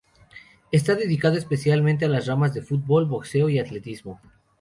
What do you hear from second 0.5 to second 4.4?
Está dedicado especialmente a las ramas de fútbol, boxeo y atletismo.